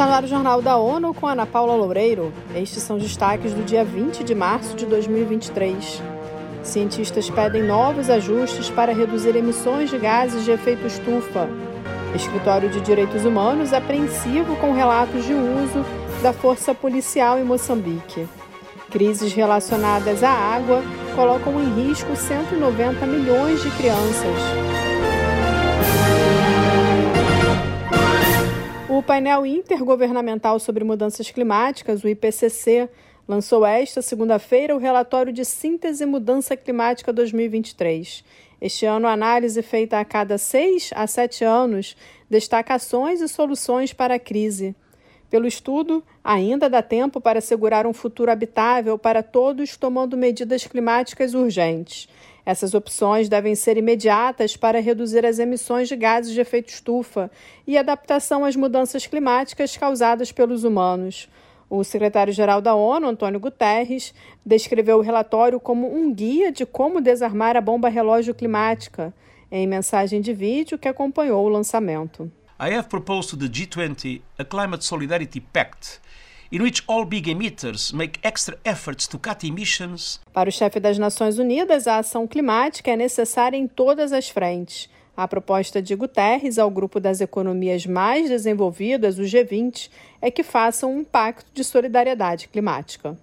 Está 0.00 0.08
no 0.08 0.14
ar 0.14 0.24
o 0.24 0.26
Jornal 0.26 0.62
da 0.62 0.78
ONU 0.78 1.12
com 1.12 1.26
Ana 1.26 1.44
Paula 1.44 1.74
Loureiro. 1.74 2.32
Estes 2.54 2.82
são 2.82 2.96
destaques 2.96 3.52
do 3.52 3.62
dia 3.62 3.84
20 3.84 4.24
de 4.24 4.34
março 4.34 4.74
de 4.74 4.86
2023. 4.86 6.02
Cientistas 6.62 7.28
pedem 7.28 7.64
novos 7.64 8.08
ajustes 8.08 8.70
para 8.70 8.94
reduzir 8.94 9.36
emissões 9.36 9.90
de 9.90 9.98
gases 9.98 10.42
de 10.42 10.52
efeito 10.52 10.86
estufa. 10.86 11.46
Escritório 12.14 12.70
de 12.70 12.80
Direitos 12.80 13.26
Humanos 13.26 13.74
apreensivo 13.74 14.56
com 14.56 14.72
relatos 14.72 15.22
de 15.22 15.34
uso 15.34 15.84
da 16.22 16.32
força 16.32 16.74
policial 16.74 17.38
em 17.38 17.44
Moçambique. 17.44 18.26
Crises 18.90 19.34
relacionadas 19.34 20.22
à 20.22 20.30
água 20.30 20.82
colocam 21.14 21.60
em 21.60 21.88
risco 21.88 22.16
190 22.16 23.04
milhões 23.04 23.62
de 23.62 23.70
crianças. 23.72 24.80
O 29.00 29.02
painel 29.02 29.46
intergovernamental 29.46 30.60
sobre 30.60 30.84
mudanças 30.84 31.30
climáticas, 31.30 32.04
o 32.04 32.08
IPCC, 32.08 32.86
lançou 33.26 33.64
esta 33.64 34.02
segunda-feira 34.02 34.76
o 34.76 34.78
relatório 34.78 35.32
de 35.32 35.42
síntese 35.42 36.04
mudança 36.04 36.54
climática 36.54 37.10
2023. 37.10 38.22
Este 38.60 38.84
ano, 38.84 39.06
a 39.08 39.12
análise 39.12 39.62
feita 39.62 39.98
a 39.98 40.04
cada 40.04 40.36
seis 40.36 40.90
a 40.94 41.06
sete 41.06 41.42
anos 41.42 41.96
destaca 42.28 42.74
ações 42.74 43.22
e 43.22 43.28
soluções 43.28 43.94
para 43.94 44.16
a 44.16 44.18
crise. 44.18 44.76
Pelo 45.30 45.46
estudo, 45.46 46.04
ainda 46.22 46.68
dá 46.68 46.82
tempo 46.82 47.22
para 47.22 47.38
assegurar 47.38 47.86
um 47.86 47.94
futuro 47.94 48.30
habitável 48.30 48.98
para 48.98 49.22
todos, 49.22 49.78
tomando 49.78 50.14
medidas 50.14 50.66
climáticas 50.66 51.32
urgentes. 51.32 52.06
Essas 52.50 52.74
opções 52.74 53.28
devem 53.28 53.54
ser 53.54 53.76
imediatas 53.76 54.56
para 54.56 54.80
reduzir 54.80 55.24
as 55.24 55.38
emissões 55.38 55.86
de 55.86 55.94
gases 55.94 56.34
de 56.34 56.40
efeito 56.40 56.70
estufa 56.70 57.30
e 57.64 57.78
adaptação 57.78 58.44
às 58.44 58.56
mudanças 58.56 59.06
climáticas 59.06 59.76
causadas 59.76 60.32
pelos 60.32 60.64
humanos. 60.64 61.28
O 61.70 61.84
secretário-geral 61.84 62.60
da 62.60 62.74
ONU, 62.74 63.06
Antônio 63.06 63.38
Guterres, 63.38 64.12
descreveu 64.44 64.98
o 64.98 65.00
relatório 65.00 65.60
como 65.60 65.94
um 65.94 66.12
guia 66.12 66.50
de 66.50 66.66
como 66.66 67.00
desarmar 67.00 67.56
a 67.56 67.60
bomba 67.60 67.88
relógio 67.88 68.34
climática, 68.34 69.14
em 69.48 69.64
mensagem 69.64 70.20
de 70.20 70.32
vídeo 70.32 70.76
que 70.76 70.88
acompanhou 70.88 71.46
o 71.46 71.48
lançamento. 71.48 72.32
I 72.60 72.74
have 72.74 72.88
proposed 72.88 73.30
to 73.30 73.36
the 73.36 73.46
G20 73.46 74.22
a 74.36 74.44
climate 74.44 74.84
solidarity 74.84 75.40
pact 75.40 76.00
in 76.50 76.62
which 76.62 76.82
all 76.86 77.04
big 77.04 77.28
emitters 77.28 77.92
make 77.92 78.18
extra 78.22 78.58
efforts 78.64 79.06
to 79.06 79.18
cut 79.18 79.46
emissions. 79.46 80.20
Para 80.32 80.48
o 80.48 80.52
chefe 80.52 80.80
das 80.80 80.98
Nações 80.98 81.38
Unidas, 81.38 81.86
a 81.86 81.98
ação 81.98 82.26
climática 82.26 82.90
é 82.90 82.96
necessária 82.96 83.56
em 83.56 83.66
todas 83.66 84.12
as 84.12 84.28
frentes. 84.28 84.88
A 85.16 85.28
proposta 85.28 85.82
de 85.82 85.94
Guterres 85.94 86.58
ao 86.58 86.70
grupo 86.70 86.98
das 86.98 87.20
economias 87.20 87.84
mais 87.84 88.28
desenvolvidas, 88.28 89.18
o 89.18 89.22
G20, 89.22 89.90
é 90.22 90.30
que 90.30 90.42
façam 90.42 90.96
um 90.96 91.04
pacto 91.04 91.50
de 91.52 91.62
solidariedade 91.62 92.48
climática. 92.48 93.16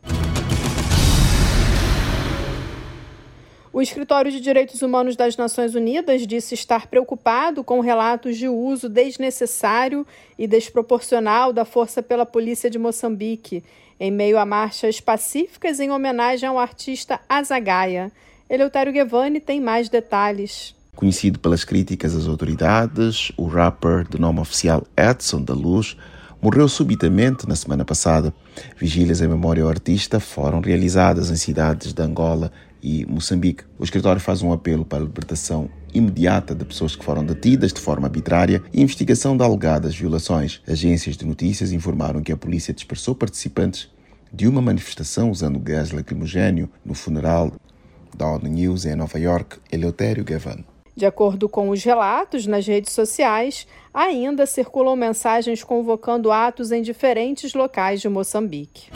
O 3.78 3.81
Escritório 3.83 4.31
de 4.31 4.42
Direitos 4.42 4.81
Humanos 4.81 5.16
das 5.16 5.38
Nações 5.38 5.75
Unidas 5.75 6.25
disse 6.25 6.56
estar 6.56 6.88
preocupado 6.88 7.64
com 7.64 7.80
relatos 7.80 8.36
de 8.36 8.50
uso 8.50 8.89
desnecessário 8.89 10.03
e 10.36 10.47
desproporcional 10.47 11.53
da 11.53 11.64
força 11.64 12.02
pela 12.02 12.25
polícia 12.25 12.72
de 12.72 12.80
Moçambique, 12.80 13.64
em 14.00 14.09
meio 14.09 14.39
a 14.39 14.45
marchas 14.48 15.00
pacíficas 15.00 15.80
em 15.80 15.92
homenagem 15.92 16.50
ao 16.50 16.58
artista 16.58 17.20
Azagaia. 17.30 18.11
Eleutério 18.50 18.92
Guevani 18.92 19.39
tem 19.39 19.61
mais 19.61 19.89
detalhes. 19.89 20.73
Conhecido 20.95 21.38
pelas 21.38 21.64
críticas 21.64 22.16
às 22.16 22.28
autoridades, 22.28 23.31
o 23.38 23.45
rapper 23.45 24.08
de 24.09 24.20
nome 24.20 24.39
oficial 24.39 24.88
Edson 24.98 25.44
da 25.44 25.53
Luz 25.53 25.95
morreu 26.42 26.67
subitamente 26.67 27.48
na 27.48 27.55
semana 27.55 27.86
passada. 27.86 28.33
Vigílias 28.75 29.22
em 29.22 29.27
memória 29.27 29.61
ao 29.61 29.70
artista 29.70 30.20
foram 30.20 30.61
realizadas 30.61 31.30
em 31.30 31.36
cidades 31.36 31.94
de 31.94 32.02
Angola 32.02 32.52
e 32.87 33.05
Moçambique. 33.05 33.65
O 33.77 33.83
escritório 33.83 34.21
faz 34.21 34.42
um 34.42 34.53
apelo 34.53 34.86
para 34.86 34.99
a 34.99 35.02
libertação 35.02 35.70
imediata 35.93 36.55
de 36.55 36.64
pessoas 36.64 36.95
que 36.95 37.03
foram 37.03 37.25
detidas 37.25 37.73
de 37.73 37.81
forma 37.81 38.08
arbitrária 38.08 38.64
e 38.71 38.81
investigação 38.81 39.36
de 39.36 39.43
alegadas 39.43 39.93
violações. 39.93 40.61
Agências 40.65 41.17
de 41.17 41.26
notícias 41.26 41.73
informaram 41.73 42.21
que 42.21 42.31
a 42.31 42.37
polícia 42.37 42.73
dispersou 42.73 43.14
participantes 43.14 43.89
de 44.31 44.47
uma 44.47 44.61
manifestação 44.61 45.30
usando 45.30 45.59
gás 45.59 45.92
lacrimogéneo 45.92 46.70
no 46.86 46.93
funeral 46.93 47.52
da 48.15 48.26
ONU 48.26 48.47
News 48.47 48.86
em 48.86 48.95
Nova 48.95 49.20
York, 49.20 49.58
Eleutério 49.70 50.23
Gavan. 50.23 50.64
De 50.95 51.05
acordo 51.05 51.49
com 51.49 51.70
os 51.70 51.83
relatos 51.83 52.47
nas 52.47 52.65
redes 52.65 52.93
sociais, 52.93 53.67
ainda 53.93 54.45
circulam 54.45 54.95
mensagens 54.95 55.61
convocando 55.61 56.31
atos 56.31 56.71
em 56.71 56.81
diferentes 56.81 57.53
locais 57.53 57.99
de 57.99 58.08
Moçambique. 58.08 58.89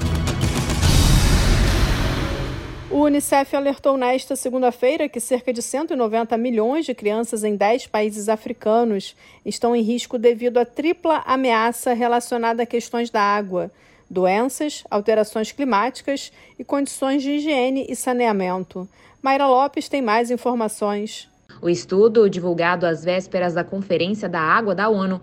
O 2.92 3.06
Unicef 3.06 3.56
alertou 3.56 3.96
nesta 3.96 4.36
segunda-feira 4.36 5.08
que 5.08 5.22
cerca 5.22 5.54
de 5.54 5.62
190 5.62 6.38
milhões 6.38 6.86
de 6.86 6.94
crianças 6.94 7.42
em 7.42 7.56
10 7.56 7.88
países 7.88 8.28
africanos 8.28 9.16
estão 9.46 9.74
em 9.74 9.82
risco 9.82 10.18
devido 10.18 10.58
à 10.58 10.66
tripla 10.66 11.24
ameaça 11.26 11.94
relacionada 11.94 12.64
a 12.64 12.66
questões 12.66 13.10
da 13.10 13.22
água, 13.22 13.72
doenças, 14.10 14.84
alterações 14.92 15.54
climáticas 15.54 16.34
e 16.60 16.66
condições 16.66 17.24
de 17.24 17.32
higiene 17.32 17.86
e 17.88 17.96
saneamento. 17.96 18.86
Mayra 19.22 19.48
Lopes 19.48 19.88
tem 19.88 20.02
mais 20.02 20.30
informações. 20.30 21.30
O 21.62 21.70
estudo, 21.70 22.30
divulgado 22.30 22.86
às 22.86 23.06
vésperas 23.06 23.54
da 23.54 23.64
Conferência 23.64 24.28
da 24.28 24.42
Água 24.42 24.76
da 24.76 24.90
ONU, 24.90 25.22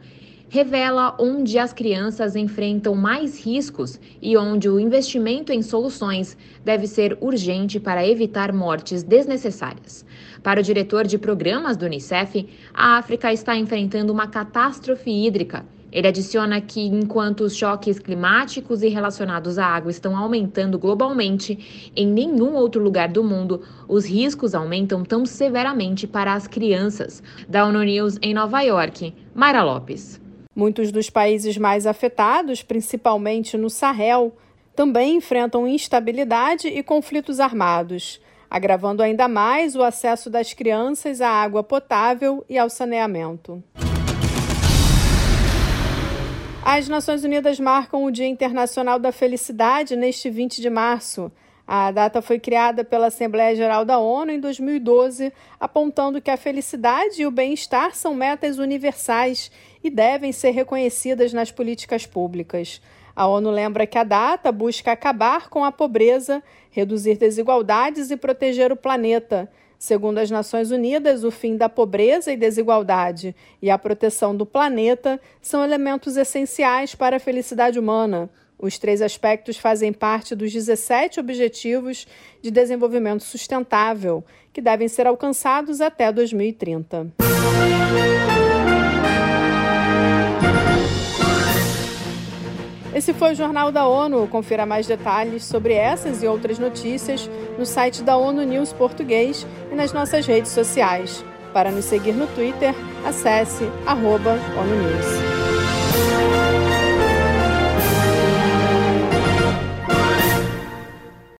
revela 0.49 1.15
onde 1.19 1.59
as 1.59 1.73
crianças 1.73 2.35
enfrentam 2.35 2.95
mais 2.95 3.45
riscos 3.45 4.01
e 4.21 4.37
onde 4.37 4.69
o 4.69 4.81
investimento 4.81 5.53
em 5.53 5.63
soluções 5.63 6.37
deve 6.65 6.87
ser 6.87 7.17
urgente 7.21 7.79
para 7.79 8.07
evitar 8.07 8.53
mortes 8.53 9.03
desnecessárias. 9.03 10.05
Para 10.43 10.61
o 10.61 10.63
diretor 10.63 11.07
de 11.07 11.19
programas 11.19 11.77
do 11.77 11.87
Unicef, 11.87 12.49
a 12.73 12.99
África 12.99 13.33
está 13.33 13.57
enfrentando 13.57 14.13
uma 14.13 14.27
catástrofe 14.27 15.11
hídrica 15.11 15.65
ele 15.91 16.07
adiciona 16.07 16.61
que, 16.61 16.81
enquanto 16.81 17.41
os 17.41 17.57
choques 17.57 17.99
climáticos 17.99 18.83
e 18.83 18.89
relacionados 18.89 19.59
à 19.59 19.67
água 19.67 19.91
estão 19.91 20.17
aumentando 20.17 20.79
globalmente, 20.79 21.91
em 21.97 22.07
nenhum 22.07 22.55
outro 22.55 22.83
lugar 22.83 23.09
do 23.09 23.25
mundo 23.25 23.63
os 23.89 24.05
riscos 24.05 24.55
aumentam 24.55 25.03
tão 25.03 25.25
severamente 25.25 26.07
para 26.07 26.35
as 26.35 26.47
crianças. 26.47 27.23
Da 27.49 27.65
ONU 27.65 27.83
News 27.83 28.19
em 28.21 28.35
Nova 28.35 28.61
York, 28.61 29.15
Mayra 29.35 29.63
Lopes. 29.63 30.28
Muitos 30.59 30.91
dos 30.91 31.09
países 31.09 31.57
mais 31.57 31.87
afetados, 31.87 32.65
principalmente 32.65 33.57
no 33.57 33.71
Sahel, 33.71 34.37
também 34.75 35.15
enfrentam 35.15 35.69
instabilidade 35.69 36.67
e 36.67 36.83
conflitos 36.83 37.39
armados, 37.39 38.21
agravando 38.51 39.01
ainda 39.01 39.29
mais 39.29 39.77
o 39.77 39.85
acesso 39.85 40.29
das 40.29 40.53
crianças 40.53 41.21
à 41.21 41.29
água 41.29 41.63
potável 41.63 42.45
e 42.49 42.59
ao 42.59 42.69
saneamento. 42.69 43.63
As 46.65 46.89
Nações 46.89 47.23
Unidas 47.23 47.61
marcam 47.61 48.03
o 48.05 48.11
Dia 48.11 48.27
Internacional 48.27 48.99
da 48.99 49.13
Felicidade 49.13 49.95
neste 49.95 50.29
20 50.29 50.61
de 50.61 50.69
março. 50.69 51.31
A 51.71 51.91
data 51.91 52.23
foi 52.23 52.39
criada 52.39 52.83
pela 52.83 53.09
Assembleia 53.09 53.55
Geral 53.55 53.85
da 53.85 53.99
ONU 53.99 54.33
em 54.33 54.41
2012, 54.41 55.31
apontando 55.61 56.19
que 56.19 56.31
a 56.31 56.37
felicidade 56.39 57.21
e 57.21 57.27
o 57.27 57.31
bem-estar 57.31 57.95
são 57.95 58.15
metas 58.15 58.57
universais 58.57 59.51
e 59.85 59.91
devem 59.91 60.33
ser 60.33 60.53
reconhecidas 60.53 61.35
nas 61.35 61.51
políticas 61.51 62.07
públicas. 62.07 62.81
A 63.15 63.27
ONU 63.27 63.51
lembra 63.51 63.87
que 63.87 63.99
a 63.99 64.03
data 64.03 64.51
busca 64.51 64.93
acabar 64.93 65.51
com 65.51 65.63
a 65.63 65.71
pobreza, 65.71 66.43
reduzir 66.71 67.19
desigualdades 67.19 68.11
e 68.11 68.17
proteger 68.17 68.73
o 68.73 68.77
planeta. 68.77 69.47
Segundo 69.79 70.17
as 70.17 70.31
Nações 70.31 70.71
Unidas, 70.71 71.23
o 71.23 71.31
fim 71.31 71.55
da 71.55 71.69
pobreza 71.69 72.33
e 72.33 72.37
desigualdade 72.37 73.37
e 73.61 73.69
a 73.69 73.77
proteção 73.77 74.35
do 74.35 74.47
planeta 74.47 75.21
são 75.43 75.63
elementos 75.63 76.17
essenciais 76.17 76.95
para 76.95 77.17
a 77.17 77.21
felicidade 77.21 77.79
humana. 77.79 78.31
Os 78.59 78.77
três 78.77 79.01
aspectos 79.01 79.57
fazem 79.57 79.93
parte 79.93 80.35
dos 80.35 80.53
17 80.53 81.21
Objetivos 81.21 82.07
de 82.43 82.51
Desenvolvimento 82.51 83.23
Sustentável, 83.23 84.25
que 84.53 84.61
devem 84.61 84.89
ser 84.89 85.07
alcançados 85.07 85.81
até 85.81 86.11
2030. 86.11 87.13
Esse 92.93 93.15
foi 93.15 93.31
o 93.31 93.35
Jornal 93.37 93.71
da 93.71 93.87
ONU. 93.87 94.27
Confira 94.27 94.67
mais 94.67 94.89
detalhes 94.89 95.45
sobre 95.45 95.73
essas 95.75 96.21
e 96.25 96.27
outras 96.27 96.59
notícias 96.59 97.31
no 97.57 97.65
site 97.65 98.03
da 98.03 98.17
ONU 98.17 98.43
News 98.43 98.73
Português 98.73 99.47
e 99.71 99.75
nas 99.77 99.93
nossas 99.93 100.27
redes 100.27 100.51
sociais. 100.51 101.25
Para 101.53 101.71
nos 101.71 101.85
seguir 101.85 102.13
no 102.13 102.27
Twitter, 102.27 102.75
acesse 103.07 103.65
arroba 103.87 104.33
ONU 104.59 104.75
News. 104.75 105.28